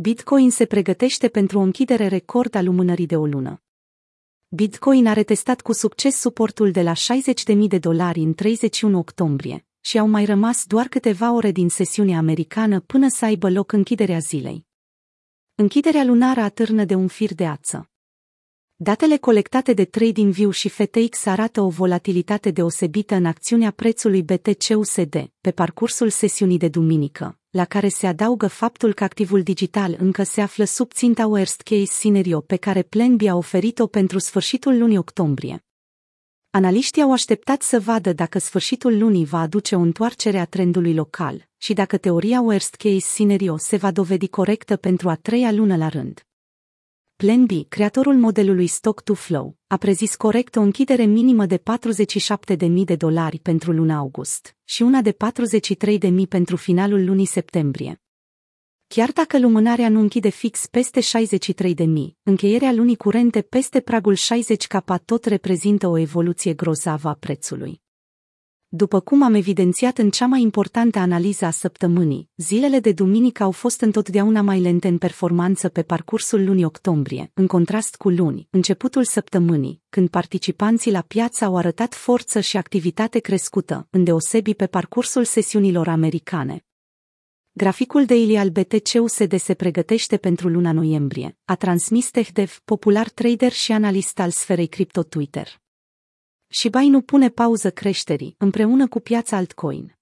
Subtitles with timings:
[0.00, 3.62] Bitcoin se pregătește pentru o închidere record a lumânării de o lună.
[4.48, 9.98] Bitcoin a retestat cu succes suportul de la 60.000 de dolari în 31 octombrie și
[9.98, 14.66] au mai rămas doar câteva ore din sesiunea americană până să aibă loc închiderea zilei.
[15.54, 17.90] Închiderea lunară atârnă de un fir de ață.
[18.76, 25.50] Datele colectate de TradingView și FTX arată o volatilitate deosebită în acțiunea prețului BTC-USD pe
[25.50, 30.64] parcursul sesiunii de duminică, la care se adaugă faptul că activul digital încă se află
[30.64, 35.64] sub ținta worst case scenario pe care Plan B a oferit-o pentru sfârșitul lunii octombrie.
[36.50, 41.48] Analiștii au așteptat să vadă dacă sfârșitul lunii va aduce o întoarcere a trendului local
[41.56, 45.88] și dacă teoria worst case scenario se va dovedi corectă pentru a treia lună la
[45.88, 46.27] rând.
[47.24, 51.62] Plan B, creatorul modelului Stock to Flow, a prezis corect o închidere minimă de
[52.58, 58.02] 47.000 de dolari pentru luna august și una de 43.000 pentru finalul lunii septembrie.
[58.86, 61.74] Chiar dacă lumânarea nu închide fix peste 63.000,
[62.22, 67.82] încheierea lunii curente peste pragul 60 k tot reprezintă o evoluție grozavă a prețului.
[68.70, 73.50] După cum am evidențiat în cea mai importantă analiză a săptămânii, zilele de duminică au
[73.50, 79.04] fost întotdeauna mai lente în performanță pe parcursul lunii octombrie, în contrast cu luni, începutul
[79.04, 85.88] săptămânii, când participanții la piață au arătat forță și activitate crescută, îndeosebi pe parcursul sesiunilor
[85.88, 86.64] americane.
[87.52, 93.72] Graficul daily al BTC-USD se pregătește pentru luna noiembrie, a transmis TechDev, popular trader și
[93.72, 95.66] analist al sferei cripto Twitter.
[96.50, 99.96] Shiba nu pune pauză creșterii, împreună cu piața altcoin.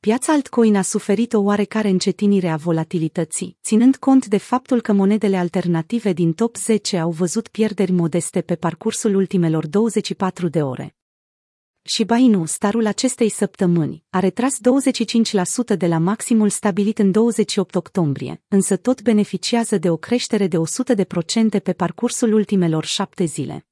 [0.00, 5.36] Piața altcoin a suferit o oarecare încetinire a volatilității, ținând cont de faptul că monedele
[5.36, 10.96] alternative din top 10 au văzut pierderi modeste pe parcursul ultimelor 24 de ore.
[11.82, 14.54] Shiba Inu, starul acestei săptămâni, a retras
[15.72, 20.56] 25% de la maximul stabilit în 28 octombrie, însă tot beneficiază de o creștere de
[20.56, 23.64] 100% pe parcursul ultimelor șapte zile.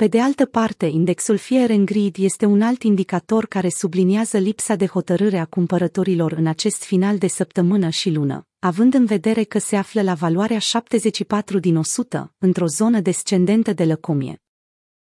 [0.00, 4.74] Pe de altă parte, indexul Fear and Greed este un alt indicator care subliniază lipsa
[4.74, 9.58] de hotărâre a cumpărătorilor în acest final de săptămână și lună, având în vedere că
[9.58, 14.42] se află la valoarea 74 din 100, într-o zonă descendentă de lăcomie.